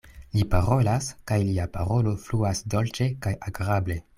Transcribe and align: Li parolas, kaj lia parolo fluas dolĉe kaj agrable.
Li 0.35 0.45
parolas, 0.53 1.09
kaj 1.31 1.37
lia 1.51 1.67
parolo 1.75 2.15
fluas 2.27 2.65
dolĉe 2.75 3.11
kaj 3.27 3.39
agrable. 3.51 4.03